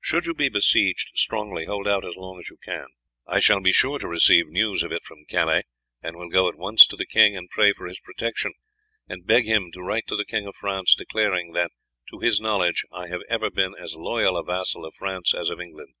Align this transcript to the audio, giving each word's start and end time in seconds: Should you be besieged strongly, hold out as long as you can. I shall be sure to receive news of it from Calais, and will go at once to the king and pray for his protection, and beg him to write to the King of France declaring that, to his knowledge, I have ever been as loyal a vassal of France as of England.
Should 0.00 0.26
you 0.26 0.34
be 0.34 0.48
besieged 0.48 1.12
strongly, 1.16 1.66
hold 1.66 1.86
out 1.86 2.04
as 2.04 2.16
long 2.16 2.40
as 2.40 2.48
you 2.50 2.56
can. 2.56 2.86
I 3.24 3.38
shall 3.38 3.60
be 3.62 3.70
sure 3.70 4.00
to 4.00 4.08
receive 4.08 4.48
news 4.48 4.82
of 4.82 4.90
it 4.90 5.04
from 5.04 5.24
Calais, 5.28 5.62
and 6.02 6.16
will 6.16 6.28
go 6.28 6.48
at 6.48 6.58
once 6.58 6.84
to 6.88 6.96
the 6.96 7.06
king 7.06 7.36
and 7.36 7.48
pray 7.48 7.72
for 7.72 7.86
his 7.86 8.00
protection, 8.00 8.54
and 9.06 9.24
beg 9.28 9.46
him 9.46 9.70
to 9.74 9.80
write 9.80 10.08
to 10.08 10.16
the 10.16 10.24
King 10.26 10.48
of 10.48 10.56
France 10.56 10.96
declaring 10.96 11.52
that, 11.52 11.70
to 12.10 12.18
his 12.18 12.40
knowledge, 12.40 12.84
I 12.90 13.06
have 13.10 13.22
ever 13.28 13.48
been 13.48 13.76
as 13.76 13.94
loyal 13.94 14.36
a 14.36 14.42
vassal 14.42 14.84
of 14.84 14.96
France 14.96 15.32
as 15.32 15.48
of 15.50 15.60
England. 15.60 15.94